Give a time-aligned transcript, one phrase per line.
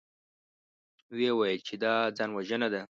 [1.15, 2.81] ويې ويل چې دا ځانوژنه ده.